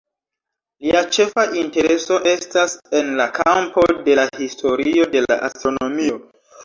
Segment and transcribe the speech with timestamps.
[0.85, 6.19] Lia ĉefa intereso estas en la kampo de la historio de la astronomio.